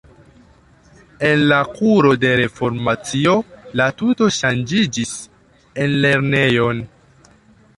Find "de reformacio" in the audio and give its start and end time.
2.23-3.35